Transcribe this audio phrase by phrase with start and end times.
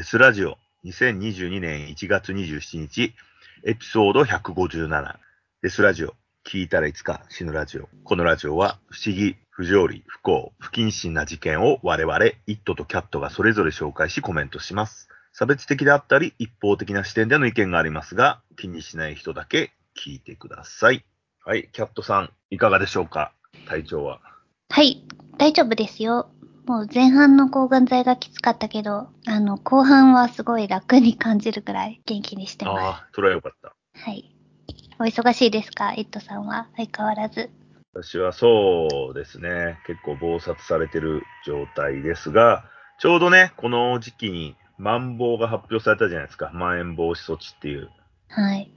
[0.00, 0.56] デスラジオ
[0.86, 3.12] 2022年1月27日
[3.66, 5.16] エピソード157
[5.60, 6.14] デスラジオ
[6.48, 7.86] 聞いたらいつか死ぬラジオ。
[8.04, 15.10] このラジオは不思議、不条理、不幸、不謹慎な事件を我々、イットとキャットがそれぞれ紹介しコメントします。
[15.34, 19.70] 差別的であったり一方的な視点での意見がありますが、気にしない人だけ
[20.02, 21.04] 聞いてください。
[21.44, 23.34] はい、キャットさん、いかがでしょうか？
[23.68, 24.22] 体調は。
[24.70, 25.04] はい、
[25.36, 26.30] 大丈夫ですよ。
[26.70, 32.80] もう前半の抗がん剤がきつかったけど、あの、後半はすごい楽に感じるくらい元気にしてます。
[32.80, 33.74] ああ、それはよかった。
[33.92, 34.36] はい。
[35.00, 35.94] お忙しいですか？
[35.94, 36.68] イットさんは？
[36.76, 37.50] 相変わらず。
[37.92, 42.62] 私はそうですね、結構暴殺されてる状態ですが、
[43.00, 46.52] ちょうどね、この時期に、マンボウが発表されたじゃないですか。
[46.54, 47.90] まん延防止措置っていう。
[48.28, 48.70] はい。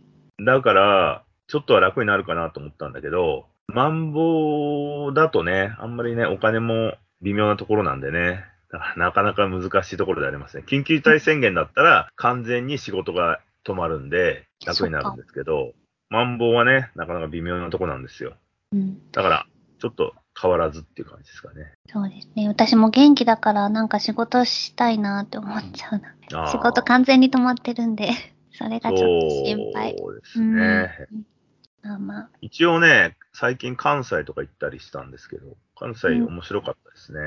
[0.44, 10.64] だから、ちょっとは楽になるかなと思ったんだけど、マンボウだとね、あんまりね、お金も微妙なところなんでね、だからなかなか難しいところでありますね。
[10.68, 15.73] 緊急事態宣言だったら、完全に仕事が止まるんで、楽になるんですけど、
[16.09, 18.36] マンボウはね、なかなか微妙なところなんですよ。
[18.72, 19.12] うん。
[19.12, 19.45] だから、
[19.80, 21.73] ちょっと変わらずっていう感じですかね。
[21.88, 22.47] そうですね。
[22.47, 26.47] 私も元気だからなんか仕事したいなって思っちゃうな。
[26.52, 28.09] 仕事完全に止まってるんで、
[28.52, 29.95] それがちょっと心配。
[29.97, 31.08] そうですね。
[31.12, 31.25] うん
[31.84, 32.30] まあまあ。
[32.42, 37.20] 一応ね、最近関西とか行ったりしたんですけど、関西うん面白かったですね。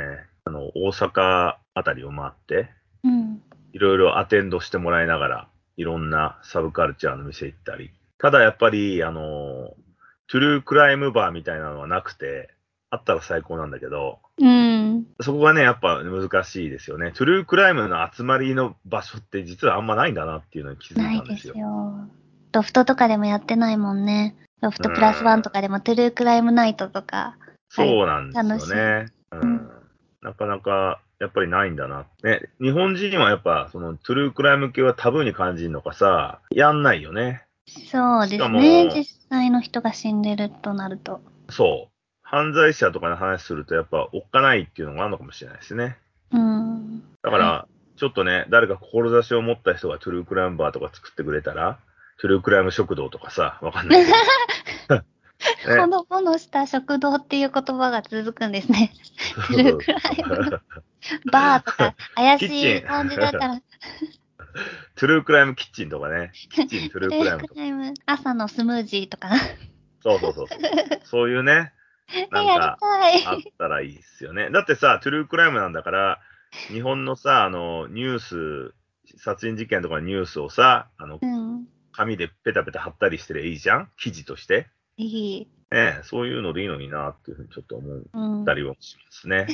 [0.44, 2.70] あの、大阪あたりを回って、
[3.02, 3.42] うん。
[3.72, 7.90] いろいろアテンドしてもらいながら、いろんなサブカルチャーの店行ったり。
[8.18, 9.74] ただやっぱり、あの、
[10.28, 12.50] トゥルークライムバーみたいなのはなくて、
[12.90, 15.06] あったら最高なんだけど、うん。
[15.20, 17.12] そこがね、やっぱ難しいですよね。
[17.12, 21.36] トゥルークライムの集まりの場所って実はあんまないんだなっていうのに気づないいたんでよ。
[21.36, 22.08] ですすよ。
[22.52, 24.36] ロフトとかでもやってないもんね。
[24.60, 27.36] ロフトプラスワンとかでもトゥルークライムナイトとか。
[27.68, 29.06] そうなんですよね。
[29.32, 29.70] ううんん。
[30.22, 32.06] なかなか、やっぱりないんだな。
[32.22, 37.44] ね、日本人はやっぱ、そのトゥルークライム系はタブーに感じるのかさ、やんないよね。
[37.66, 38.48] そうですね。
[38.48, 38.60] も
[38.94, 41.20] 実際の人が死んでるとなると。
[41.50, 41.96] そう。
[42.22, 45.96] 犯罪者とかの話すると、やっぱ、おっかないっていうのがあるのかもしれないですね。
[46.32, 47.02] うん。
[47.22, 51.78] だから、ちょっとね、誰か志を持った人がトゥルークライムバーとか作ってくれたら、
[52.18, 54.12] トゥルークライム食堂とかさ、わかんないけ
[54.88, 54.96] ど。
[55.68, 58.92] ねほのぼのした食堂っていう言葉が続くんですね。
[59.34, 60.62] トゥルークライム
[61.30, 69.28] バーとか怪しい感じだったら、トゥルークライムキッチンとかね、キッチントゥルークライム朝のスムージーとか。
[70.02, 70.46] そうそうそう。
[71.04, 71.72] そういうね、
[72.30, 73.26] なんやりか、たい。
[73.26, 74.50] あったらいいっすよね。
[74.50, 76.20] だってさ、トゥルークライムなんだから、
[76.68, 78.74] 日本のさ、あの、ニュース、
[79.18, 81.66] 殺人事件とかのニュースをさ、あのう、ん。
[81.96, 83.90] 紙でペタペタ貼ったりしてりゃいいじゃん？
[83.98, 84.66] 記事として。
[84.96, 85.48] いい。
[85.72, 88.44] ねえそういうのでいいのになっていうふうにちょっと思っうん。
[88.44, 89.46] たりはしますね。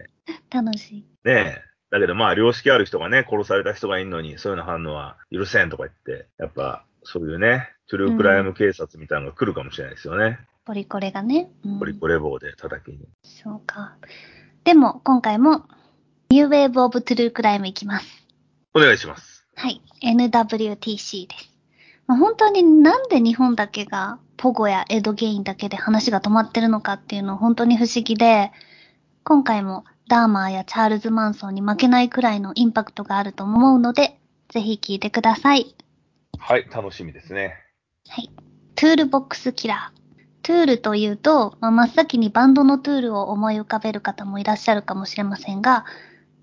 [0.50, 1.04] 楽しい。
[1.24, 1.62] ねえ。
[1.90, 10.38] だけどまあ、良識ある人がね、殺された人がいるのに、そういうの反応は許せんとか言って、やっぱ、そういうね、トゥルークライム警察みたいなのが来るかもしれないですよね。
[10.66, 11.50] ポリコレがね。
[11.64, 13.08] うんポリコレ棒で叩きに。
[13.22, 13.96] そうか。
[14.64, 15.66] でも、今回も、
[16.30, 18.26] New Wave of True Crime いきます。
[18.74, 19.46] お願いします。
[19.54, 19.80] はい。
[20.02, 21.57] NWTC です。
[22.08, 28.50] まあ本当になんで日本だけが、ポゴやエドゲインだけで話が止まってるのかっていうのは本当に不思議で、
[29.24, 35.76] 今回もダーマーやチャールズ・マンソンに負けないくらいのインパクトがあると思うので、ぜひ聞いてください。
[36.38, 37.56] はい、楽しみですね。
[38.08, 38.30] はい。
[38.74, 45.84] Toolbox Killer。Tool というと、まあ、真っ先にバンドの Tool を思い浮かべる方もいらっしゃるかもしれませんが、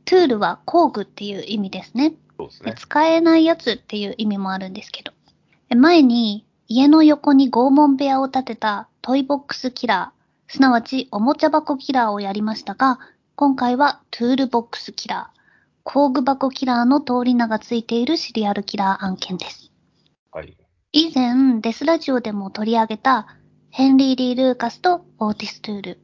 [0.03, 2.11] tool は工具っていう意味ですね。
[2.11, 2.75] でそうですね。
[2.77, 5.14] 使えないやつっていう意味もあるんですけど。
[5.69, 12.99] で前に家の横に拷問部屋を建てた Toy Box Killer、すなわちおもちゃ箱キラーをやりましたが、
[13.35, 15.39] 今回は Toolbox Killer、
[15.83, 19.71] 工具箱キラーの通り名がついているシリアルキラー案件です。
[20.31, 20.57] はい。
[20.91, 23.27] 以前、デスラジオでも取り上げた、
[23.69, 25.99] ヘンリー・リー・ルーカスとオーティス・トゥール、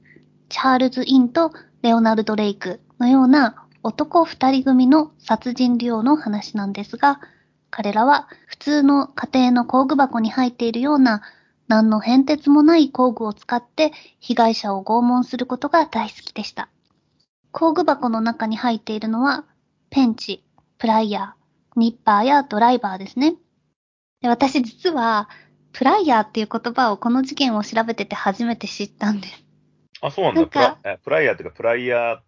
[0.49, 1.51] チャールズ・イングと
[1.81, 7.22] レオナルド・レイクのような男二人組の殺人デュオの話なんですが、
[7.69, 11.23] 彼らは普通の家庭の工具箱に入っているような
[11.67, 16.69] 何の変哲もない工具を使って被害者を拷問することが大好きでした。
[17.52, 19.46] 工具箱の中に入っているのは、
[19.90, 20.43] ペンチ、
[20.78, 23.35] プライヤー、ニッパーやドライバーですね。
[24.22, 25.28] で私実は、
[25.73, 29.43] プライヤーっていう言葉をこの事件を調べてて初めて知ったんです。
[30.02, 30.41] あ、そうなんだ。
[30.41, 32.19] なんかプライヤーっていうか、プライヤー、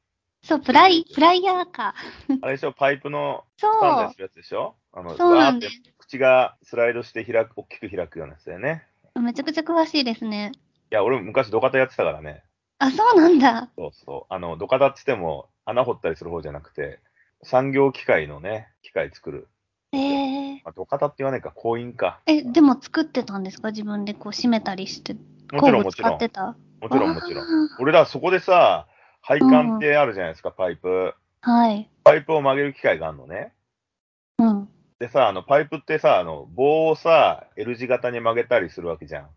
[0.45, 1.95] そう、プライ、プライヤーか。
[2.41, 4.75] あれでしょ、パイプのそ掴んだりうするやつでしょ？
[4.91, 8.85] あの、そうなんです口がスライドして開く、大きく開くようなやつだよね。
[9.19, 10.51] めちゃくちゃ詳しいですね。
[10.55, 10.59] い
[10.89, 12.43] や、俺昔土方やってたからね。
[12.79, 13.69] あ、そうなんだ。
[13.77, 14.33] そうそう。
[14.33, 16.99] あの、土方って言っても、穴掘ったりする方じゃなくて、
[17.43, 19.47] 産業機械のね、機械作る。
[19.93, 22.19] ええまあ、土方って言わないか、工員か。
[22.25, 23.69] え、でも作ってたんですか？
[23.69, 25.13] 自分でこう締めたりして。
[25.51, 26.15] もちろんもちろん。
[26.15, 26.55] ってた？
[26.81, 27.65] もちろんもちろん。
[27.65, 27.69] ん。
[27.79, 28.87] 俺らそこでさ、
[29.21, 31.13] 配管ってあるじゃないですか、パイプ。
[31.41, 31.89] はい。
[32.03, 33.53] パイプを曲げる機械があるのね。
[35.03, 35.07] うん。
[35.07, 39.29] でさ、あの、パイプってさ、あの、棒をさ、L 字型に曲げたりするわけじゃん。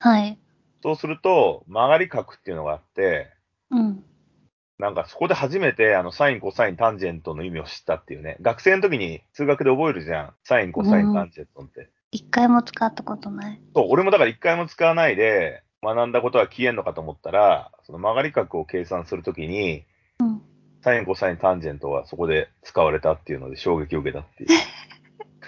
[0.00, 0.38] はい。
[0.82, 3.28] そうすると、曲がり角っていうのがあって、
[3.70, 4.04] うん。
[4.78, 8.36] なんかそこで初めて、あの、サイン、コサイン、タンジェントの意味を知ったっていうね。
[8.40, 10.34] 学生の時に数学で覚えるじゃん。
[10.44, 11.90] サイン、コサイン、タンジェントって。
[12.12, 13.60] 一回も使ったことない。
[13.74, 19.84] そう、俺もだから一回も使わないで、学んだことは消えんのかと思ったら、その曲がり角を計算するときに、
[20.20, 20.42] うん。
[20.82, 24.48] サイン、コサイン、タンジェントがそこで使われたっていうので衝撃を受けたっていう。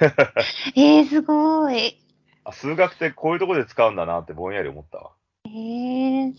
[0.76, 1.96] えー、すごい。
[2.44, 5.10] あ数学ってこういうところで使うんだなってぼんやり思ったわ。
[5.46, 6.34] えー。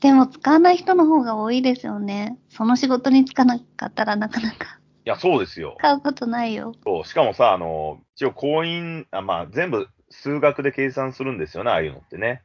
[0.00, 2.38] でも使わない人の方が多いですよね。
[2.50, 5.74] その仕事に就かなかったらなかなかいや、そうですよ。
[5.78, 6.74] 使うことないよ。
[6.84, 12.42] そうしかもさ、あの、一応婚姻、あまあ、全部数学で計算するんですよね、ああいうのってね。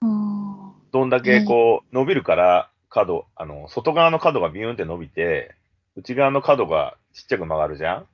[0.00, 0.72] うん。
[0.90, 5.54] どんだけこう、伸びるから、角、あの、外側の角がビューンって伸びて、
[5.94, 8.06] 内側の角がちっちゃく曲がるじゃん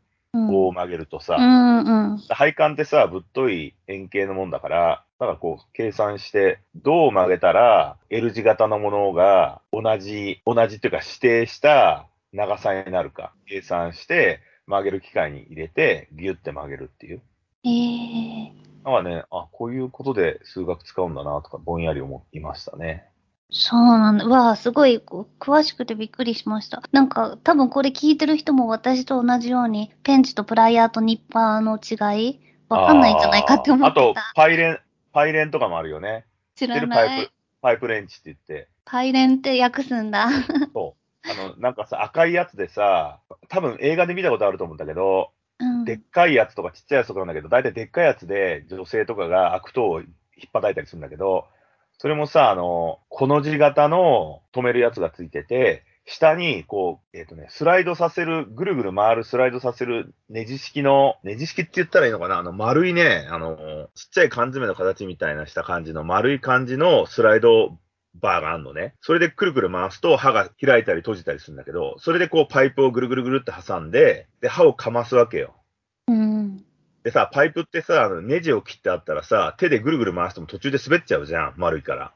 [0.45, 0.47] うん。
[0.49, 1.37] 棒を曲げるとさ。
[1.39, 1.79] うん
[2.13, 2.19] うん。
[2.29, 17.23] 配管ってさ、ぶっとい円形のもんだから、だからこう、計算して、どう曲げたら、L 字型のものが同じ、同じっていうか指定した長さになるか、計算して、曲げる機械に入れて、ギュッて曲げるっていう。
[17.65, 18.85] えー。
[18.85, 23.09] だからね、あ、こういうことで数学使うんだな、とか、ぼんやり思いましたね。
[23.51, 24.25] そうなんだ。
[24.25, 26.83] うわあ、すごいこう詳しくてびっくりしました。
[26.93, 34.79] なんか、多分これ聞いてる人も私と同じように、ペンチとプライヤーとニッパーの違い、わかんないんじゃないかって思ってあーあとた。、パイレン、
[35.13, 36.27] パイレンとかもあるよね。
[36.57, 38.69] 知らないパイプ。、パイプレンチって言って。
[38.85, 40.29] パイレンって訳すんだ。
[40.75, 41.31] そう。
[41.31, 45.85] あの、なんかさ、赤いやつでさ、多分映画で見たことあると思うんだけど、うん。
[45.85, 51.47] でっかいやつとかちっちゃいやつとかなんだけど、大体でっかいやつで女性とかが悪党を引っ叩いたりするんだけど、
[51.99, 62.39] それもさ、あの、この字型の止めるやつがついてて、下に、こう、えっ、とね、スライドさせる、ぐるぐる回るスライドさせるネジ式の、ネジ式って言ったらいいのかな？
[62.39, 67.77] あの、丸いね、あの、ちっちゃい缶詰の形みたいなした感じの丸い感じのスライド
[68.15, 68.95] バーがあるのね。
[69.01, 75.57] それでくるくる回すと刃が開いたり閉じたりするんだけど、それでこうパイプをぐるぐるぐるって挟んで、で、刃をかますわけよ。
[77.09, 77.11] うん。
[77.11, 82.13] でさ、パイプってさ、あのネジを切ってあったらさ、手でぐるぐる回しても途中で滑っちゃうじゃん、丸いから。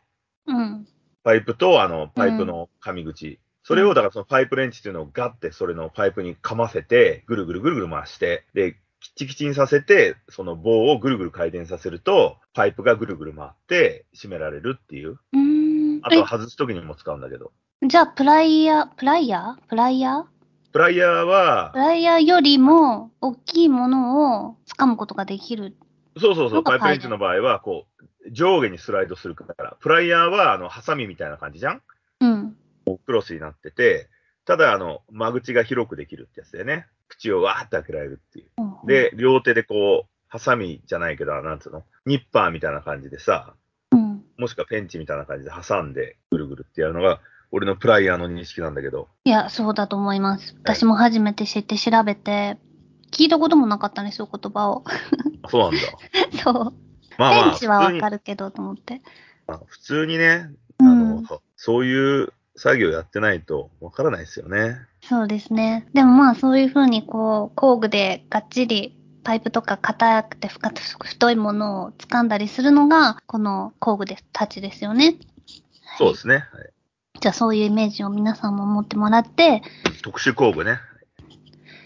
[0.47, 0.87] うん。
[1.25, 3.41] パイプと、あの、パイプの紙口。
[3.63, 8.79] それを、だからそのパイプレンチっていうのをガッてそれのパイプにかませて、ぐるぐるぐるぐる回して、で、きっ
[9.17, 15.19] ちきちにさせて、その棒をぐるぐる回転させると、パイプがぐるぐる回って締められるっていう。
[15.33, 16.01] うーん。
[16.03, 17.53] あとは外すときにも使うんだけど。
[17.83, 19.69] えじゃあ、プライヤー、プライヤー？
[19.69, 20.25] プライヤー？
[20.73, 25.77] プライヤーはプ、ライヤーよりも大きいものを掴むことができる。
[26.19, 31.83] そうそうそう、パイプレンチの場合は、こう、上下にスライドするから、プライヤーは、あの、ハサミみたいな感じじゃん？
[32.21, 32.57] うん。
[33.07, 34.09] クロスになってて、
[34.45, 36.87] ただ、あの、間口が広くできるってやつだよね。
[37.09, 38.87] 口をわーって開けられるっていう。
[38.87, 41.85] で、両手でこう、ハサミじゃないけど、なんつうの？
[42.07, 43.55] ニッパーみたいな感じでさ、
[43.91, 44.23] うん。
[44.39, 47.21] もしくはペンチみたいな感じで挟んで、ぐるぐるってやるのが、
[47.51, 49.09] 俺のプライヤーの認識なんだけど。
[49.25, 50.57] いや、そうだと思います。
[50.63, 52.59] 私も初めて知って調べて、
[53.13, 54.85] 聞いたこともなかったんですよ、言葉を。
[55.43, 55.79] あそうなんだ。
[56.43, 56.55] そう。
[57.19, 59.03] まあまあ、ペンチはわかるけど、と思って。
[59.47, 64.79] あ普通にね、あうんの、そういう作業やってないとわからないですよね。
[65.03, 65.87] そうですね。
[65.93, 75.15] でもまあ、そういうふうにこう、工具でがっちり、パイプとか硬くて深く太いものを掴んだりするのが、この工具でたちですよね。
[75.99, 76.35] そうですね。
[76.35, 76.73] はい
[77.23, 79.63] じゃあそういうイメージを皆さんも持ってもらって、
[80.03, 80.81] 特殊工具ね。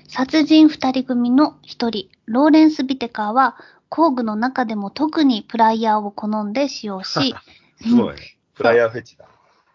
[0.09, 3.57] 殺人二人組の一人、ローレンス・ビテカーは、
[3.89, 7.35] 工具の中でも特にプライヤーを好んで使用し、
[7.81, 8.37] すごいね。
[8.55, 9.27] プライヤーフェチだ。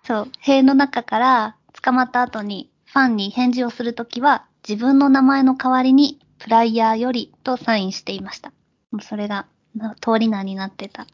[0.04, 8.52] そう、塀の中から捕まった後にファンに返事をするときは、自分の名前の代わりに、プライヤーよりとサインしていました。
[8.92, 9.46] もうそれが、
[9.76, 11.08] な通り名になってた。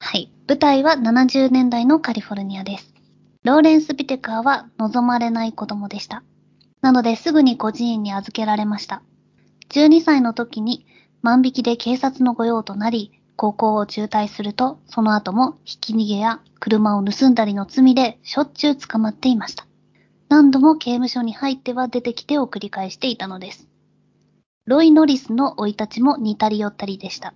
[0.00, 0.30] はい。
[0.46, 2.92] 舞台は70年代のカリフォルニアです。
[3.42, 6.22] ローレンス・ビテカーは望まれない子供でした。
[6.84, 9.00] なのですぐに孤児院に預けられました。
[9.70, 10.84] 12歳の時に
[11.22, 19.66] 万引きで警察の御用となり、高校を中退すると、その後もひき逃げや車を盗んだりの罪でしょっちゅう捕まっていました。
[20.28, 23.66] 何度も刑務所に入っては出てきてを繰り返していたのです。
[24.66, 27.32] ロイ・ノリスの生い立ちも似たり寄ったりでした。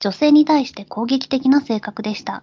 [0.00, 2.42] 女性に対して攻撃的な性格でした。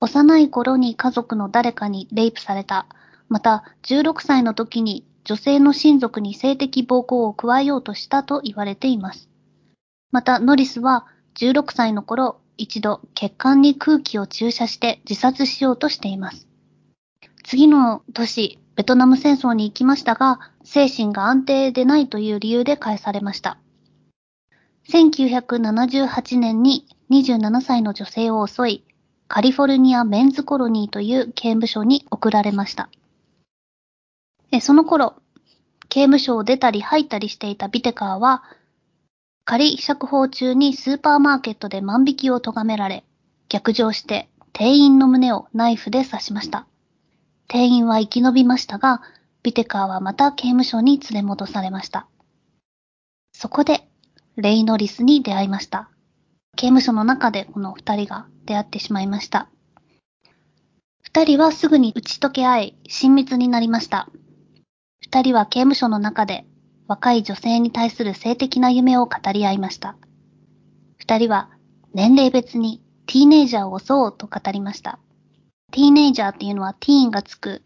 [0.00, 2.86] 幼い頃に家族の誰かにレイプされた。
[3.28, 9.28] また、16歳の時に女性の親族に性的暴行を加えようとしたと言われています。
[10.12, 11.04] また、ノリスは
[11.34, 16.46] 16歳の頃、一度血管に空気を注射して自殺しようとしています。
[17.42, 23.58] 次の年、ベトナム戦争に行きましたが、精神が安定でないという理由で返されました。
[24.88, 28.84] 1978年に27歳の女性を襲い、
[29.26, 32.88] カリフォルニアメンズコロニーという刑務所に送られました。
[34.60, 35.16] その頃、
[35.88, 38.42] 刑務所を出たり入ったりしていたビテカーは、
[39.44, 43.04] 仮釈放中にスーパーマーケットで万引きを咎められ、
[43.48, 46.66] 逆上して店員の胸をナイフで刺しました。
[47.48, 49.02] 店員は生き延びましたが、
[49.42, 52.08] ビテカーはまた刑務所に連れ戻されました。
[53.32, 53.88] そこで、
[54.36, 55.88] レイノリスに出会いました。
[56.56, 59.48] 刑務所の中でこの二人が出会ってしまいました。
[61.02, 64.08] 二人はすぐに打ち解け合い、親密になりました。
[65.06, 66.44] 二人は刑務所の中で
[66.88, 69.96] 若い女性に対する性的な夢を語り合いました。
[70.98, 71.48] 二人は
[71.94, 74.98] 年齢別にティーネイジャーを襲おうと語りました。
[75.70, 77.62] ティーネイジャーっていうのはティーンがつく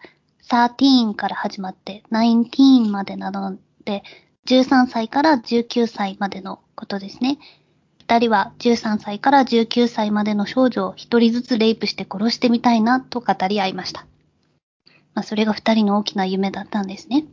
[0.51, 3.57] 13から始まって19までなの
[3.87, 4.03] で
[4.47, 7.39] 13歳から19歳までのことですね。
[8.01, 14.05] 二人は13歳から19歳までの少女を一人ずつレイプして殺してみたいなと語り合いました。
[15.15, 17.25] まあ、それが二人の大きな夢だったんですね。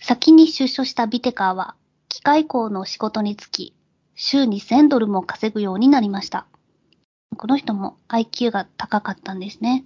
[0.00, 1.76] 先に出所したビテカーは、
[2.08, 3.74] 機械工の仕事に就き、
[4.14, 6.46] 週に1000ドルも稼ぐようになりました。
[7.36, 9.84] この人も IQ が高かったんですね。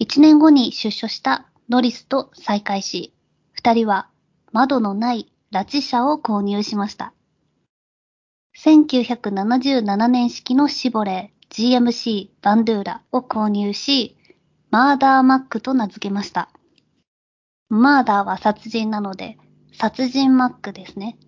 [0.00, 3.14] 1年後に出所したノリスと再会し、
[3.52, 4.08] 二人は
[4.52, 7.14] 窓のない拉致車を購入しました。
[8.58, 14.16] 1977年式のシボレー GMC バンドゥーラを購入し、
[14.72, 16.48] マーダーマックと名付けました。
[17.68, 19.36] マーダーは殺人なので、
[19.74, 21.18] 殺人マックですね。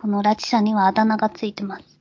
[0.00, 2.00] この拉致車にはあだ名がついてます。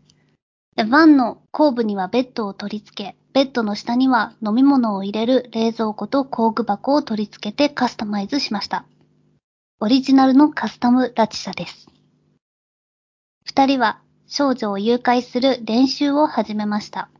[0.76, 8.88] でバンの後部にはベッドを取り付け、ベッドの下には飲み物を入れる冷蔵庫と工具箱を取り付けてカスタマイズしました。
[9.80, 11.88] オリジナルのカスタム拉致車です。
[13.46, 17.12] 二人は少女を誘拐する練習を始めました。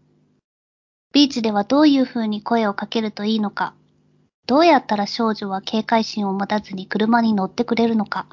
[1.14, 3.76] ビーチではどういう風に声をかけるといいのか、
[4.48, 8.28] どうやったら少女は警戒心を持たずに車に乗ってくれるのか、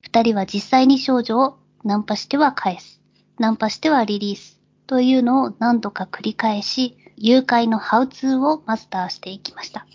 [0.00, 3.00] 二人は実際に少女をナンパしては返す、
[3.40, 9.86] ナンパしてはリリースというのを何度か繰り返し、誘拐のハウツーをマスターしていきました。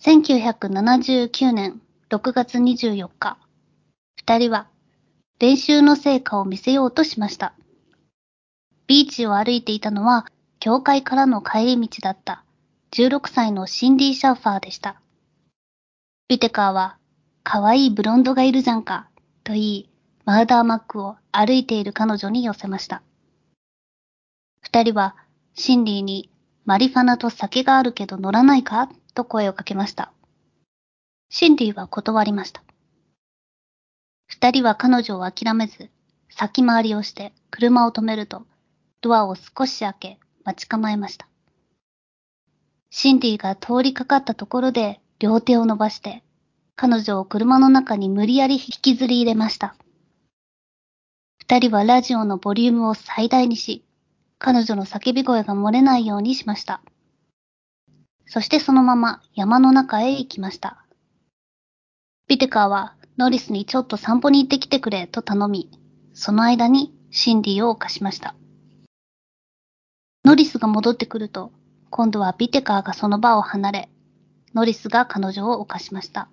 [0.00, 3.36] 1979年6月24日、
[4.16, 4.66] 二人は
[5.38, 7.52] 練習の成果を見せようとしました。
[8.88, 10.26] ビーチを歩いていたのは、
[10.60, 12.42] 教会からの帰り道だった
[12.92, 14.98] 16歳のシンディ・シャーファーでした。
[16.26, 16.96] ビテカーは、
[17.42, 19.10] 可愛いいブロンドがいるじゃんか、
[19.44, 19.90] と言い、
[20.24, 23.02] マウダーマックを歩いている彼女に寄せました。
[24.62, 25.16] 二人は、
[25.54, 26.30] シンディに、
[26.64, 28.88] マリファナと酒があるけど乗らないか？
[29.14, 30.12] と声をかけました。
[31.28, 32.62] シンディは断りました。
[34.28, 35.90] 二人は彼女を諦めず、
[36.30, 38.46] 先回りをして車を止めると、
[39.00, 41.28] ドアを少し開け、待ち構えました。
[42.90, 46.24] シンディが通りかかったところで両手を伸ばして、
[46.74, 49.76] 彼女を車の中に無理やり引きずり入れました。
[51.38, 53.84] 二人はラジオのボリュームを最大にし、
[54.38, 56.80] 彼女の叫び声が漏れないようにしました。
[58.26, 60.84] そしてそのまま山の中へ行きました。
[62.26, 65.70] ビテカーはノリスにちょっと散歩に行ってきてくれと頼み、
[66.14, 68.34] その間にシンディを犯しました。
[70.24, 71.52] ノリスが戻ってくると、
[71.90, 73.88] 今度はビテカーがその場を離れ、
[74.54, 76.28] ノリスが彼女を犯しました。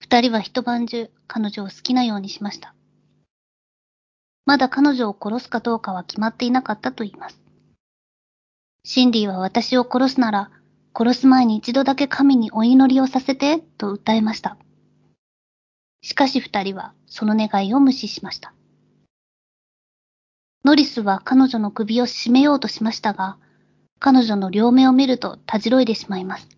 [0.00, 2.74] 二人は一晩中彼女を好きなようにしました。
[4.46, 7.40] まだ彼女を殺すかどうかは決まっていなかったと言います。
[8.84, 10.50] シンディは私を殺すなら、
[10.96, 14.58] 殺す前に一度だけ神にお祈りをさせて、と訴えました。
[16.02, 18.52] しかし二人はその願いを無視しました。
[20.64, 23.36] ノリスは彼女の首を絞めようとしましたが、
[23.98, 26.48] 彼女の両目を見るとたじろいでしまいます。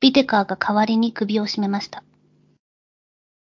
[0.00, 2.04] ビテカーが代わりに首を絞めました。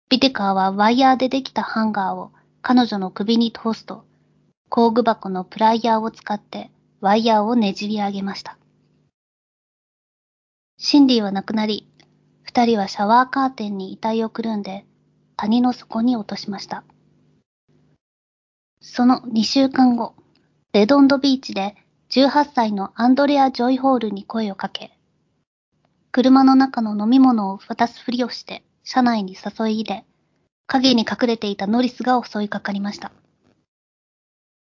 [0.10, 4.06] ビテカーはワイヤーでできたハンガーを彼女の首に通すと、
[4.70, 6.72] 工具箱のプライヤーを使って
[7.02, 8.58] ワイヤーをねじり上げました。
[10.78, 11.90] シンディは亡くなり、
[12.44, 14.86] 二人はシャワーカーテンに遺体をくるんで
[15.36, 16.86] 谷の底に落としました。
[18.82, 20.16] その2週間後、
[20.72, 21.76] レドンドビーチで
[22.12, 24.98] 18歳のアンドレア・ジョイホールに声をかけ、
[26.12, 30.06] 車の中の飲み物を渡すふりをして、車内に誘い入れ、
[30.66, 33.12] 影に隠れていたノリスが襲いかかりました。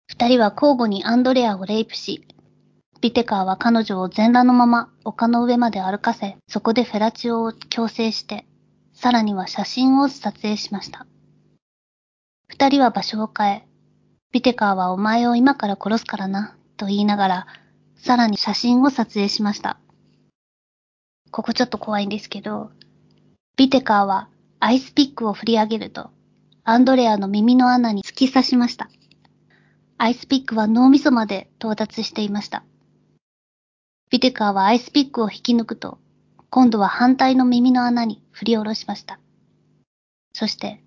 [0.08, 2.26] 二人は交互にアンドレアをレイプし、
[3.00, 8.46] ビテカーは彼女を全裸のまま丘の上まで歩かせ、そこでフェラチオを強制して、
[8.92, 11.06] さらには写真を撮影しました。
[12.48, 13.66] 二人は場所を変え、
[14.32, 17.46] ビテカーはお前を今から殺すからな、と言いながら、
[17.96, 19.78] さらに写真を撮影しました。
[21.30, 22.70] ここちょっと怖いんですけど、
[23.56, 26.10] ビテカーはアイスピックを振り上げると、
[26.64, 28.88] アンドレアの耳の穴に突き刺しました。
[29.98, 32.64] アイスピックは脳みそまで到達していました。
[34.10, 35.98] ビテカーはアイスピックを引き抜くと、
[36.48, 39.18] 今度は反対の耳の穴に振り下ろしました。
[40.32, 40.82] そして、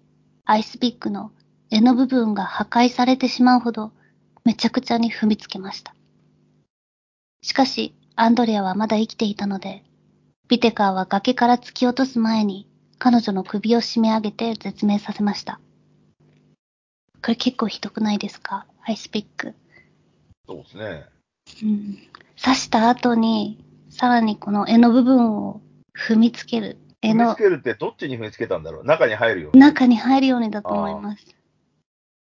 [0.45, 1.31] アイスピックの
[1.71, 3.91] 柄の部分が破壊されてしまうほど、
[4.43, 5.95] めちゃくちゃに踏みつけました。
[7.41, 9.83] しかし、アンドレアはまだ生きていたので、
[10.47, 12.67] ビテカーは崖から突き落とす前に、
[12.97, 15.59] 彼女の首を締め上げて絶命させました。
[17.21, 18.67] これ結構ひどくないですか？
[18.85, 19.55] アイスピック。
[20.47, 21.05] そうですね。
[21.63, 21.97] うん。
[22.41, 25.61] 刺した後に、さらにこの柄の部分を
[25.97, 26.77] 踏みつける。
[27.01, 28.85] 柄の踏みつけるってどっちに踏みつけたんだろう？
[28.85, 29.59] 中に入るように。
[29.59, 31.25] 中に入るようにだと思います。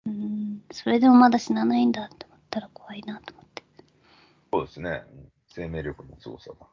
[0.07, 0.61] うん。
[0.71, 3.63] それでもまだ死なないんだって思ったら怖いなと思って。
[4.51, 5.03] そうですね。
[5.21, 6.67] うん生命力の凄さだ。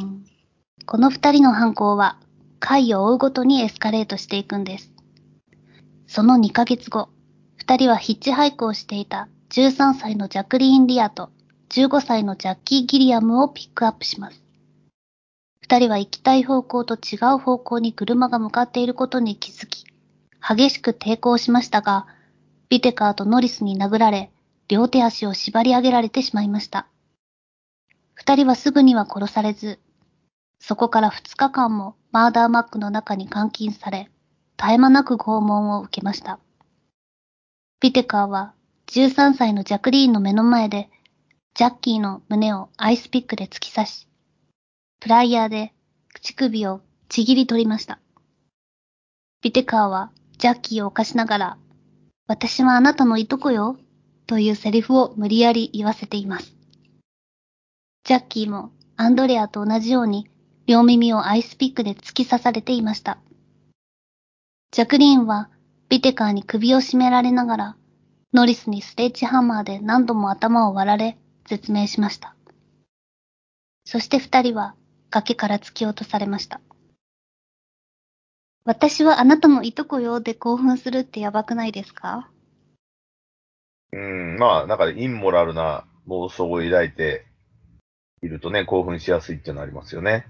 [0.00, 0.24] うん。
[0.86, 2.18] この二人の犯行は、
[2.58, 4.90] 回を追うごとにエスカレートしていくんです。
[6.06, 7.10] その2ヶ月後、
[7.56, 11.32] 二人はヒッチハイクをしていた13歳のジャクリーン・リアと
[11.68, 14.42] 15歳のジャッキー・ギリアムをピックアップします。
[15.60, 19.84] 二人は行きたい方向と違う方向に車が向かっていることに気づき、
[20.40, 22.06] 激しく抵抗しましたが、
[22.68, 24.30] ビテカーとノリスに殴られ、
[24.68, 26.86] 両手足を縛り上げられてしまいました。
[28.14, 29.80] 二人はすぐには殺されず、
[30.58, 34.10] そこから二日間もマーダーマックの中に監禁され、
[34.56, 36.38] 絶え間なく拷問を受けました。
[37.80, 38.54] ビテカーは
[38.86, 40.88] 13歳のジャクリーンの目の前で、
[41.54, 44.08] ジャッキーの胸をアイスピックで突き刺し、
[45.00, 45.74] プライヤーで
[46.14, 47.98] 乳首をちぎり取りました。
[49.42, 51.58] ビテカーはジャッキーを犯しながら、
[52.26, 53.76] 私はあなたのいとこよ、
[54.26, 56.56] というセリフを無理やり言わせています。
[58.04, 60.30] ジャッキーもアンドレアと同じように
[60.66, 63.18] 両耳をアイスピックで突き刺されていました。
[64.72, 65.50] ジャクリーンは
[65.90, 67.76] ビテカーに首を絞められながら、
[68.32, 72.34] ノリスにスレッジハンマーで何度も頭を割られ、絶命しました。
[73.84, 74.74] そして二人は
[75.10, 76.62] 崖から突き落とされました。
[78.66, 82.30] 私はあなたのいとこよで興奮するってやばくないですか？
[83.92, 87.26] うん、まあ、なんかインモラルな妄想を抱いて
[88.22, 90.26] いるとね、興奮しやすいっていうのありますよね。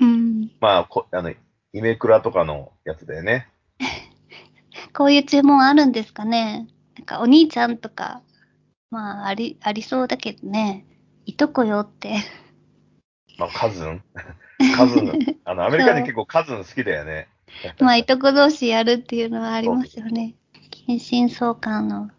[0.00, 0.50] うん。
[0.60, 1.36] まあ、こあの、イ
[1.80, 3.48] メクラとかのやつだよね。
[4.92, 6.66] こういう注文あるんですかね？
[6.98, 8.20] なんかお兄ちゃんとか、
[8.90, 10.84] まああり、ありそうだけどね。
[11.24, 12.16] いとこよって。
[13.38, 14.02] まあ、カズン
[14.76, 15.38] カズン。
[15.44, 17.28] あの、アメリカで結構カズン好きだよね。
[17.80, 20.34] まあいとこ同士やるっていうのはありますよね。
[20.70, 22.10] 近親相関の、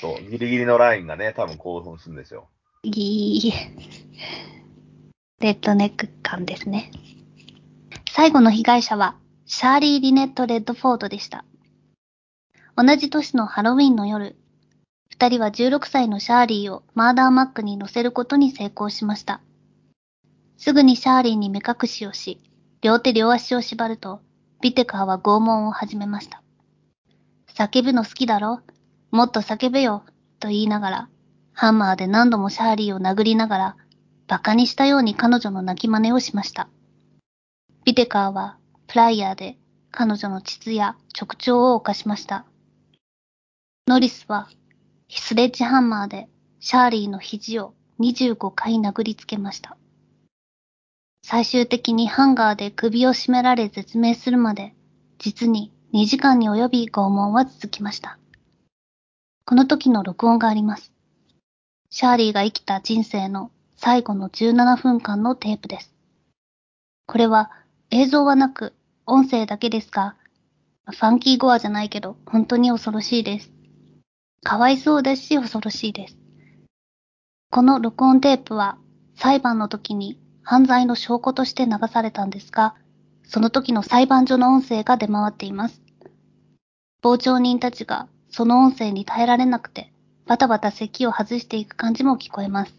[0.00, 2.48] そう、ギリギリのラインがね、多分興奮するんですよ。
[2.82, 3.52] いい、
[5.40, 6.90] redneck 感ですね。
[8.10, 9.16] 最後の被害者は、
[9.46, 11.44] シャーリー・リネット・レッドフォードでした。
[12.76, 14.36] 同じ年のハロウィンの夜、
[15.08, 19.42] 二人は16歳のシャーリーをマーダーマックに乗せることに成功しました。
[20.56, 22.40] すぐにシャーリーに目隠しをし、
[22.80, 24.22] 両手両足を縛ると、
[24.62, 26.42] ビテカーは拷問を始めました。
[27.54, 28.60] 叫ぶの好きだろ？
[29.10, 30.04] もっと叫べよ
[30.38, 31.08] と言いながら、
[31.52, 33.76] ハンマーで何度もシャーリーを殴りながら、
[34.28, 36.68] 馬鹿にしたように彼女の泣き真似をしました。
[37.84, 39.56] ビテカーは、プライヤーで
[39.90, 42.44] 彼女の膣や直腸を犯しました。
[43.88, 44.48] ノリスは、
[45.08, 46.28] スレッジハンマーで
[46.60, 49.78] シャーリーの肘を25回殴りつけました。
[51.32, 54.74] 最終的にハンガーで首を絞められ絶命するまで、
[55.20, 58.18] 実に2時間に及び拷問は続きました。
[59.44, 60.92] この時の録音があります。
[61.88, 65.94] シャーリーが生きた人生の最後の17分間のテープです。
[67.06, 67.52] これは
[67.92, 68.74] 映像はなく
[69.06, 70.16] 音声だけですが、
[70.84, 73.52] ファンキーゴアじゃないけど本当に恐ろしいです。
[74.42, 76.16] かわいそうですし恐ろしいです。
[77.52, 78.78] この録音テープは
[79.14, 82.74] 裁判の時に犯罪の証拠として流されたんですが、
[83.24, 85.82] その時の裁判所の音声が出回っています。
[87.02, 89.92] 傍聴人たちがその音声に耐えられなくて、
[90.26, 92.74] バタバタ席を外していく感じも聞こえます。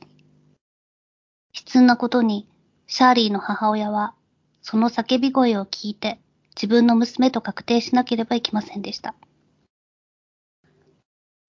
[1.53, 2.47] 悲痛なことに、
[2.87, 4.13] シャーリーの母親は、
[4.61, 6.19] その叫び声を聞いて、
[6.55, 9.15] 自分の娘と確定しなければいけませんでした。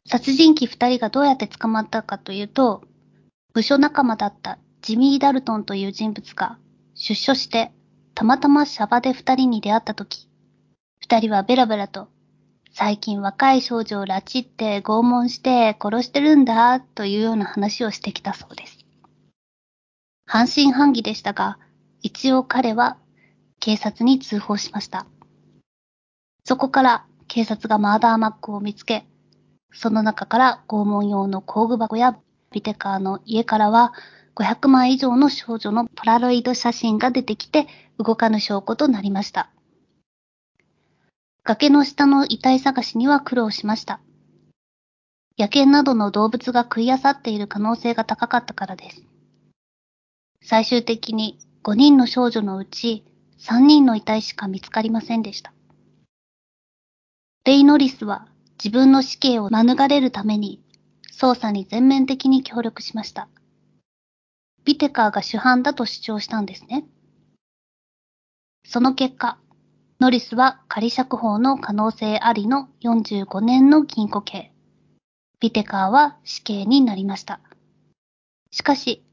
[0.07, 2.83] 殺人鬼二人がどうやって捕まったかというと、
[3.53, 6.59] 部署仲間だったジミー・ダルトンという人物が
[6.95, 7.73] 出所して
[8.15, 10.29] たまたまシャバで二人に出会った時、
[11.01, 12.09] 二人はベラベラと
[12.73, 18.79] 最近若い少女を拉致って拷問して殺してるんだというような話をしてきたそうです。
[20.27, 21.59] 半信半疑でしたが、
[22.01, 22.97] 一応彼は
[23.61, 25.07] 警察に通報しました。
[26.45, 29.07] そこから警察がマーダーマックを見つけ、
[29.73, 32.19] その中から拷問用の工具箱や
[32.51, 33.93] ビテカーの家からは
[34.35, 37.67] 500枚以上の少女のポラロイド写真が出てきて
[37.99, 39.51] 動かぬ証拠となりました。
[41.45, 44.01] 崖の下の遺体探しには苦労しました。
[45.39, 49.03] 野犬などの動物が食い漁っている可能性が高かったからです。
[50.43, 53.05] 最終的に5人の少女のうち
[53.41, 55.53] 3人の遺体しか見つかりませんでした。
[57.45, 58.29] レイ・ノリスは
[58.63, 60.63] 自分の死刑を免れるために
[61.13, 63.29] 捜査に全面的に協力しました。
[64.65, 66.85] ビテカーが主犯だと主張したんですね。
[68.65, 69.39] その結果、
[70.01, 74.53] ノリスは仮釈放の可能性ありの45年の禁錮刑。
[75.41, 77.41] ビテカーは死刑になりました。
[78.53, 79.05] しかし、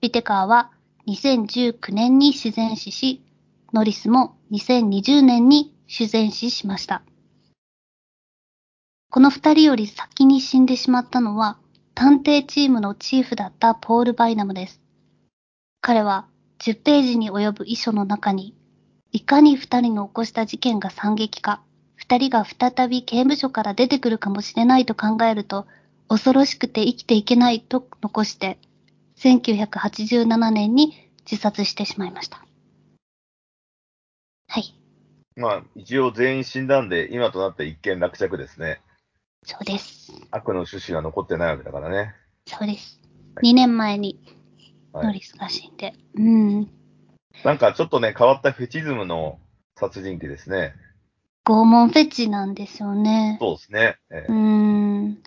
[0.00, 0.72] ビテカーは
[1.06, 3.24] 2019年に自然死し、
[3.72, 7.02] ノリスも2020年に自然死しました。
[9.10, 11.58] この二人より先に死んでしまったのは、
[11.94, 14.85] 探偵チームのチーフだったポール・バイナムです。
[15.86, 16.26] 彼は
[16.58, 18.56] 10ページに及ぶ遺書の中に
[19.12, 21.62] いかに二人の起こした事件が惨劇か、
[21.94, 25.64] 二人が再び刑務所から出てくるかもしれないと考えると、
[26.08, 28.58] 恐ろしくて生きていけないと残して、
[29.18, 32.44] 1987年に自殺してしまいました。
[34.48, 34.74] はい。
[35.36, 38.80] まあ、一応全員死んだんで、今となって一件落着ですね。
[39.44, 40.10] そうです。
[40.32, 42.16] 悪の趣旨が残ってないわけだからね。
[42.44, 43.00] そうです。
[43.36, 44.35] はい、2年前に、
[45.02, 45.86] ノリスが死んで。
[45.86, 46.70] はい、うん。
[47.44, 49.38] なんかちょっとね、変わったフェチズムの
[49.76, 50.74] 殺人鬼ですね。
[51.44, 53.38] 拷問フェチなんですよね。
[53.40, 53.96] そうですね。
[54.10, 55.22] えー、うん。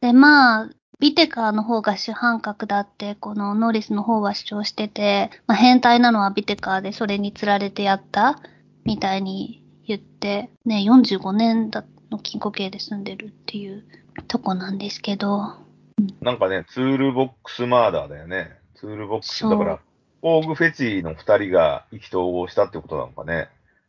[0.00, 8.40] で、まあ、ビテカーの方が主犯格だって、このノリスの方は主張してて、まあ、変態なのはビテカーでそれに釣られてやった
[8.84, 13.84] みたいに言って、ね、45年だの禁錮刑で住んでるっていう
[14.28, 15.56] とこなんですけど。
[16.20, 18.58] なんかね、ツールボックスマーダーだよね。
[18.76, 19.80] ツールボックスだから、
[20.22, 23.48] オーグフェチの二人が意気投合したってことなのかね。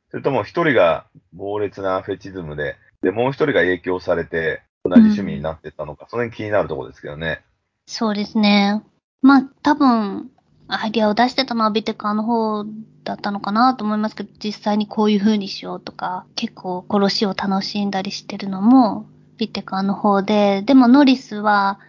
[0.10, 7.41] それとも一人が猛烈なフェチズムで、で、もう一人が影響されて同じ趣味になってったのか、うん、その辺気になるところですけどね。
[7.86, 8.82] そうですね。
[9.21, 10.32] まあ、多分、
[10.69, 12.65] アイディアを出してたのはビテカーの方
[13.04, 19.06] だったのかなと思いますけど、実際にこういう風にしようとか、結構殺しを楽しんだりしてるのも
[19.38, 21.80] ビテカーの方で、でもノリスは、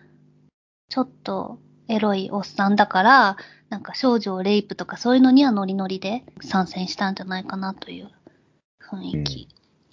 [0.88, 1.58] ちょっと
[1.88, 3.36] エロいおっさんだから、
[3.70, 8.10] なんか少女をレイプとかそういうのにはノリノリで参戦したんじゃないかなという
[8.80, 9.48] 雰囲気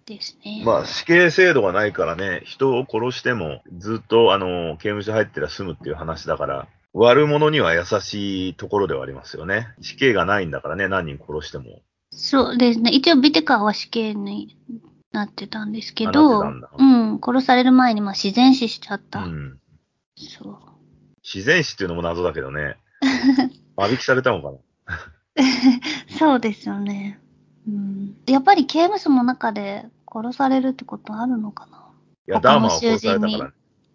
[0.06, 0.60] ですね。
[0.60, 9.68] うん、まあ死刑制度がないからね、人を殺してもずっとあの刑務所入ってら済むっていう話だから、悪者には優しいところではありますよね。
[9.82, 11.82] 死刑がないんだからね、何人殺しても。
[12.12, 12.92] そうですね。
[12.92, 14.58] 一応ビテカーは死刑に
[15.12, 19.20] なってたんですけど、うん、殺される前にまあ自然死しちゃった。
[19.20, 19.60] うん。
[20.16, 20.75] そう。
[21.26, 22.78] 自然死っていうのも謎だけどね。
[23.76, 24.58] 間引きされたのかな
[26.18, 27.20] そうですよね。
[27.68, 28.16] うん。
[28.28, 31.84] やっぱり刑務所の中で殺されるってことあるのかな
[32.28, 33.54] いや、ダーマーは殺されたからね。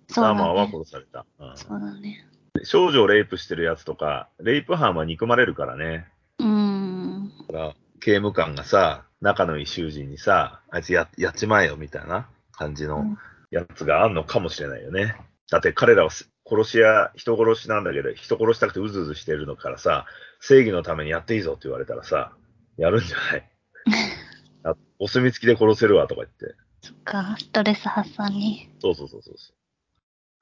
[0.08, 1.24] そうダーマーは殺された。
[1.38, 2.26] うん、そうだね。
[2.64, 6.08] 少女をレイプしてるやつとか、レイプ犯は憎まれるからね。
[6.40, 7.32] うん。
[7.46, 13.16] だから刑務官がさ、仲のいい囚人にさ、あいつややっちまえよみたいな感じの
[13.50, 15.16] やつがあんのかもしれないよね。
[15.50, 16.10] だって彼らは
[16.50, 20.06] 殺し屋、人殺しなんだけど、人殺したくてうずうずしてるのからさ、
[20.40, 22.32] 正義のためにやっていいぞって言われたらさ、
[22.76, 24.76] やるんじゃない？
[24.98, 26.54] お墨付きで殺せるわとか言って。
[26.82, 28.68] そっか、ストレス発散に。
[28.80, 29.36] そうそうそうそう。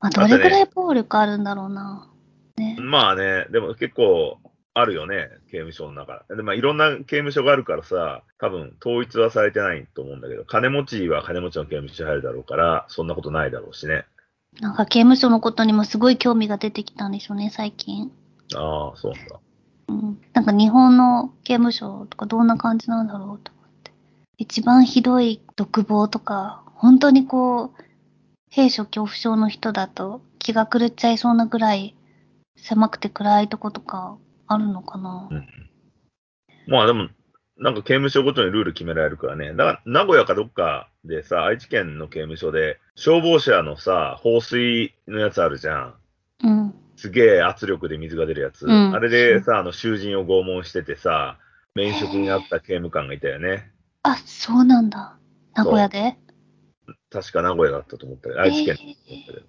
[0.00, 2.10] まあ、どれくらい暴力あるんだろうな。
[2.56, 4.38] ね、まあね、でも結構
[4.74, 6.24] あるよね、刑務所の中。
[6.28, 14.04] で、まあいろんな刑務所があるからさ、多分統一はされてないと思うんだけど、金持ちは金持ちの刑務所に入るだろうから、そんなことないだろうしね。
[14.60, 18.10] なんか刑務所のことにもすごい興味が出てきたんでしょうね、最近。
[18.54, 19.40] ああ、そうなんだ。
[19.88, 20.20] うん。
[20.32, 23.92] なんか日本の刑務所とかどんな感じなんだろうと思って。
[24.36, 27.84] 一番ひどい独房とか、本当にこう、
[28.50, 31.94] 兵所恐怖症の人だと気が狂っちゃいそうなぐらい
[32.56, 35.28] 狭くて暗いとことかあるのかな。
[35.30, 35.46] うん。
[36.66, 37.08] まあでも、
[37.58, 39.52] なんか刑務所ごとにルール決められるからね。
[39.52, 45.94] だから、名古屋かどっかでさ、愛知県の刑務所で、消防車のさ、放水のやつあるじゃん。
[46.44, 46.74] うん。
[46.96, 48.66] すげえ圧力で水が出るやつ。
[48.66, 51.38] うんあれでさ、あの、囚人を拷問しててさ、
[51.74, 53.72] 免職になった刑務官がいたよね。
[54.02, 55.16] あ、そうなんだ。
[55.54, 56.16] 名古屋で？
[57.10, 59.46] 確か名古屋だったと思ったよ愛知県だったけど。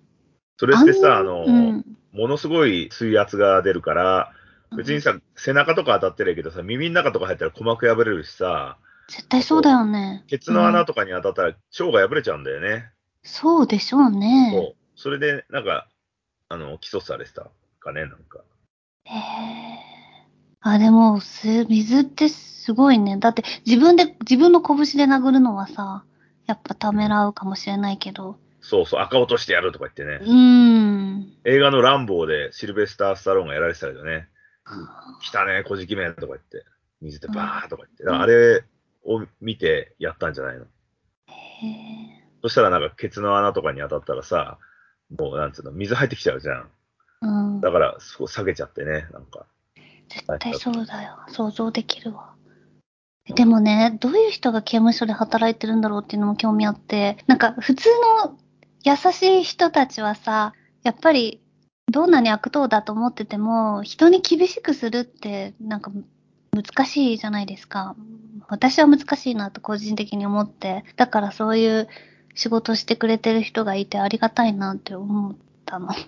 [0.58, 1.86] それあってさ、あの、うん。
[2.12, 4.32] ものすごい水圧が出るから、
[4.75, 8.77] 別にさ、背中とか当たってるけどさ、耳の中とか入ったら鼓膜破れるしさ、
[9.10, 10.23] 絶対そうだよね。
[10.27, 12.91] ケツの穴うんとかに当たったら腸が破れちゃうんだよね。
[13.23, 14.51] そうでしょうね。
[14.53, 14.75] そう。
[14.95, 15.88] それで、なんか、
[16.47, 18.39] あの、起訴されてたかね、なんか。
[19.05, 19.79] へえ。
[20.62, 23.17] あ、でも、す、水ってすごいね。
[23.17, 26.03] だって、自分で、自分の拳で殴るのはさ、
[26.45, 28.38] やっぱためらうかもしれないけど。
[28.62, 30.19] そうそう、赤落としてやるとか言ってね。
[30.21, 31.34] うーん。
[31.45, 34.27] 映画のランボーでシルベスター・スタローンがやられてたけどね。
[35.21, 36.65] 来たね、小じきめとか言って。
[37.01, 38.03] 水でバーとか言って。
[38.03, 38.63] だからあれ
[39.05, 40.65] を見てやったんじゃないの。
[42.41, 44.58] そしたらなんかケツの穴とかに当たったらさ、
[45.17, 46.69] もうなんつうの、水入ってきちゃうじゃん。
[47.21, 47.27] う
[47.58, 47.62] ん。
[47.62, 49.45] だから、そこ下げちゃってね、なんか。
[50.10, 51.17] 絶対そうだよ。
[51.27, 52.34] 想像できるわ。
[53.36, 57.89] でもね、どういう人が刑務所で働いてるんだろうっていうのも興味あって、なんか普通
[58.25, 58.38] の
[58.84, 60.53] 優しい人たちはさ、
[60.84, 61.41] やっぱり
[61.91, 65.91] どんなに悪党だと思ってても、人に厳しくするってなんか
[66.52, 67.95] 難しいじゃないですか。
[68.47, 71.88] 私は難しいなと個人的に思って、だからそういう
[72.36, 75.89] 仕事してくれてる人がいてありがたいなって思ったの。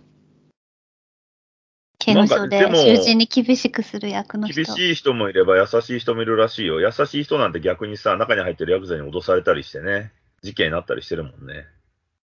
[2.00, 4.63] 刑務所で囚人に厳しくする役の人。
[4.63, 6.82] 厳しい人もいれば優しい人もいるらしいよ。
[6.82, 11.67] 優しい人なんて逆にさ、中に入ってるヤクザに脅されたりしてね、事件になったりしてるもんね。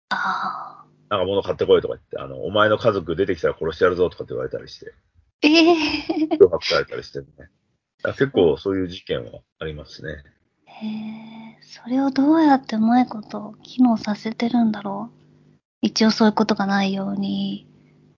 [0.10, 0.87] ああ。
[1.10, 4.94] なんか物買ってこいとか言って、あの、お前の家族出てきたら殺してやるぞとかって言われたりして、
[5.44, 7.50] ええ脅迫されたりしてるね。
[8.04, 10.24] あ結構そういう事件はありますね。
[10.66, 15.18] へえ、それをどうやってうまいこと機能させてるんだろう？
[15.82, 17.68] 一応そういうことがないように、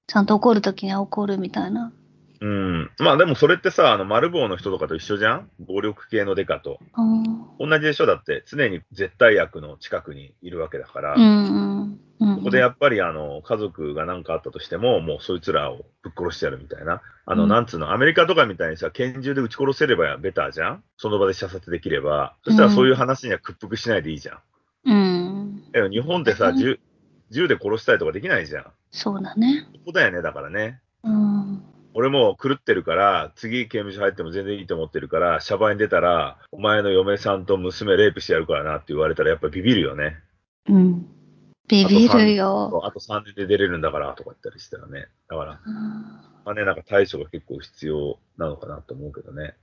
[0.07, 1.93] ちゃんと怒るときには怒るみたいな。
[2.41, 2.91] うん。
[2.99, 5.49] まあでもそれってさ、あの、丸棒の人とかと一緒じゃん？
[5.59, 6.79] 暴力系のデカと。
[6.97, 7.69] うん。
[7.69, 8.05] 同じでしょ？
[8.05, 11.15] だって、常に絶対悪の近くにいるわけだから。
[11.15, 12.43] うんうん。
[12.43, 17.01] こでやっぱりあの、家族が何かあったとしても、もうそいつらをぶっ殺してやるみたいな。
[17.25, 20.83] あの、うんなんつうの、アメリカとかみたいにさ、拳銃で撃ち殺せればベターじゃん？
[20.97, 22.35] その場で射殺できれば。
[22.45, 24.39] そしたらそういう話には屈服しないでいいじゃん。
[24.85, 25.91] うん。
[25.91, 26.79] 日本ってさ、うん銃、
[27.31, 28.65] 銃で殺したりとかできないじゃん。
[28.91, 29.67] そうだね。
[29.73, 30.79] そこだよね、だからね。
[31.99, 32.05] うん。
[32.05, 40.17] 俺も狂ってるから、次刑務所入っても全然いいと思ってるから、シャバに出たら、お前の嫁さんと娘レイプしてやるからなって言われたらやっぱりビビるよね。
[40.67, 41.07] うん。
[41.67, 42.81] ビビるよ。
[42.83, 45.07] あと3年で出れるんだからとか言ったりしたらね。
[45.27, 49.55] だから、うんまあね、なんか対処が結構必要なのかなと思うけどね。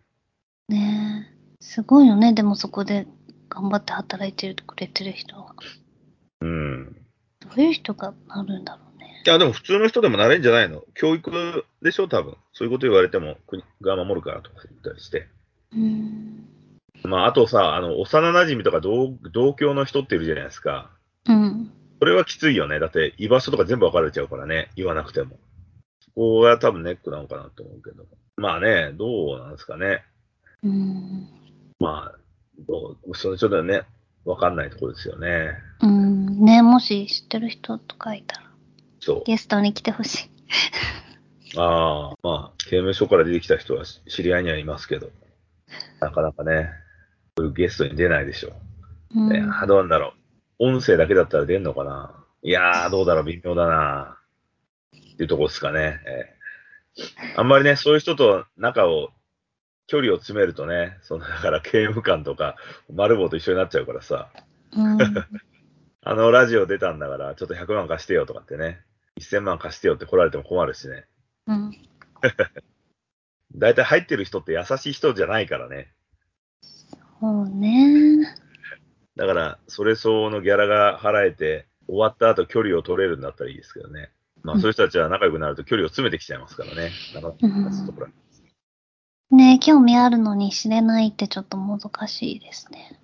[0.68, 1.36] ねえ。
[1.60, 2.32] すごいよね。
[2.32, 3.06] でもそこで
[3.48, 5.54] 頑張って働いてくれてる人は。
[6.42, 6.92] うん。
[7.40, 8.85] どういう人がなるんだろう
[9.28, 10.82] や、でも普通の人でもなれんじゃないの？
[10.94, 12.36] 教育でしょ、多分。
[12.52, 15.28] そういうこと言われても国が守るからとか言ったりして。
[15.72, 16.48] うん。
[17.04, 20.90] まあ、あとさ、あの、幼馴染とか同同郷の人っているじゃないですか。
[21.28, 21.70] うん。
[21.98, 22.78] それはきついよね。
[22.78, 24.70] だって、居場所とか全部分かれちゃうからね。
[24.76, 25.38] 言わなくても。
[26.00, 28.04] そこが多分ネックなのかなと思うけど。
[28.36, 30.02] まあね、どうなんですかね。
[30.62, 31.28] うん。
[31.78, 32.18] まあ、
[32.66, 33.82] どうそれちょっとね、
[34.24, 35.52] 分かんないところですよね。
[35.82, 36.44] うん。
[36.44, 38.45] ねもし知ってる人とかいたら、
[39.06, 39.24] そう。
[39.24, 41.58] ゲストに来てほしい。
[41.58, 45.10] ああ、まあ、刑務所から出てきた人は知り合いにはいますけど、
[46.00, 46.70] なかなかね、
[47.36, 48.52] こういうゲストに出ないでしょ
[49.14, 49.32] うう。
[49.32, 50.14] いやーどうなんだろ
[50.58, 50.66] う。
[50.66, 54.18] 音声だけだったら出んのかないやー、どうだろう、微妙だな
[54.96, 56.00] っていうところですかね。
[56.06, 56.36] えー
[57.36, 59.10] あんまりね、そういう人と仲を、
[59.86, 62.56] 距離を詰めるとね、その、だから刑務官とか、
[62.90, 64.30] 丸棒と一緒になっちゃうからさ、
[64.72, 64.98] うん。
[66.08, 68.80] あのラジオ出たんだから、ちょっと100万貸してよとかってね、
[69.20, 71.04] 1000万貸してよって来られても困るしね。
[71.46, 71.72] うん。
[73.54, 75.92] 大体入ってる人って優しい人じゃないからね。
[77.20, 78.26] そうね。
[79.16, 84.10] だから、それ相応のギャラが払えて、終わった後距離を取れるんだったらいいですけどね。
[84.42, 86.90] まあ、うんそういう人たちは仲良くなると距離を詰めてきちゃいますからね。
[87.46, 88.08] ういうところ
[89.30, 93.00] ね興味あるのに知れないってちょっと難しいですね。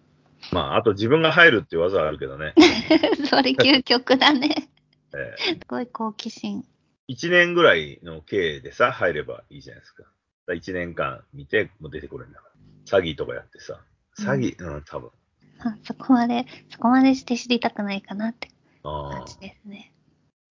[0.52, 2.54] まあ、あと自分が入るって技はあるけどね。
[3.28, 4.68] それ究極だね。
[5.14, 6.64] えすごい好奇心。
[7.08, 10.04] 1年ぐらいの刑でさ、入ればいいじゃないですか。
[10.46, 12.46] だ1年間見て、もう出てこれるんだか
[12.90, 12.98] ら。
[13.00, 13.80] 詐欺とかやってさ。
[14.18, 15.10] 詐欺、うん、多分。
[15.60, 18.48] あそこまで、そこまでして知りたくないかなって
[18.82, 19.92] 感じですね。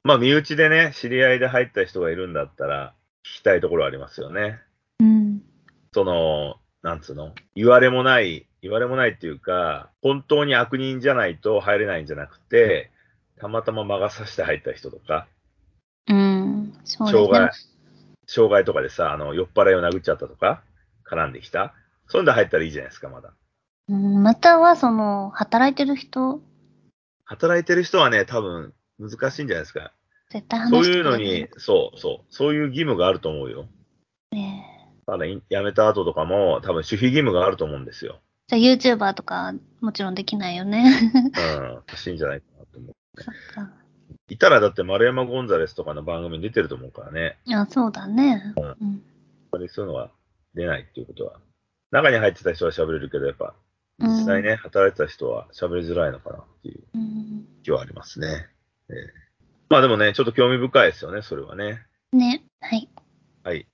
[0.04, 2.94] まあ、身内でね、知り合いで入った人がいるんだったら、
[3.24, 4.60] 聞きたいところありますよね。
[5.00, 5.44] うん。
[5.94, 7.34] その、なんつうの？
[7.56, 12.91] 言われもない、言われもないっていうか、本当に悪人じゃないと入れないんじゃなくて、
[13.42, 15.28] たまたま魔が差して入った人とか、
[16.08, 16.74] うん。
[16.86, 17.50] そうです障害ね。、
[18.28, 20.62] 障害とかでさ、あの、酔っ払いを殴っちゃったとか、
[21.10, 21.74] 絡んできた。
[22.08, 23.34] そういうので入ったらいいじゃないですか、まだ。
[23.90, 26.40] うん、または、その、働いてる人、
[27.26, 29.92] 働いてる人はね、多分、難しいんじゃないですか。
[30.30, 33.66] 絶対そう話していうのにそうそう、そういう義務があると思うよ。
[34.32, 34.94] ね。
[35.08, 38.20] ただ、い辞めた後とかも、多分、守秘義務があると思うんですよ。
[38.48, 40.86] じゃあ YouTuber とか、もちろんできないよね。
[41.58, 42.96] うん、欲しいんじゃないかなと思う。
[44.30, 47.38] いたら、だって、丸山ゴンザレスとかの番組に出てると思うからね。
[47.54, 48.54] あ、そうだね。
[48.56, 48.64] うん。
[48.64, 48.78] やっ
[49.52, 50.12] ぱりそういうのは
[50.54, 51.40] 出ないっていうことは。
[51.92, 53.54] 中に入ってた人は喋れるけど、やっぱ、
[54.00, 57.48] 実際ね、働いてた人は喋りづらいのかなっていううん。
[57.64, 58.48] 気はありますね。
[58.90, 59.22] ええ
[59.70, 61.80] まあでもね、ちょっと興味深いですよね、それはね。
[62.12, 62.44] ね。
[62.60, 62.90] はい。
[63.44, 63.68] はい。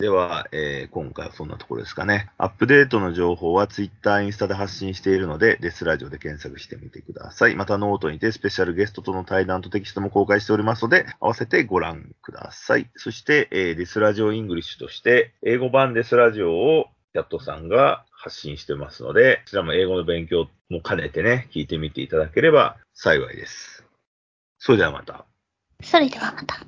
[0.00, 2.28] では、えー今回はそんなところですかね。
[2.36, 7.54] アップデートの情報は Twitter、インスタで発信しているので、デスラジオで検索してみてください。
[7.54, 12.90] またノートにてスペシャルゲストとの対談とテキストも公開しておりますので、合わせてご覧ください。
[12.96, 23.84] そして、えーデスラジオ English として、英語版デスラジオをキャットさんが発信してますので、こちらも英語の勉強も兼ねてね、聞いてみていただければ幸いです。
[24.58, 25.24] それではまた。
[25.82, 26.66] それではまた。